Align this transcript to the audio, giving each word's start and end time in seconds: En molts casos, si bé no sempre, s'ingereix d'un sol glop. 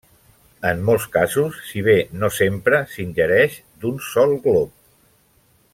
En 0.69 0.79
molts 0.87 1.03
casos, 1.17 1.59
si 1.67 1.83
bé 1.89 1.95
no 2.23 2.31
sempre, 2.39 2.81
s'ingereix 2.95 3.61
d'un 3.85 4.01
sol 4.11 4.35
glop. 4.49 4.73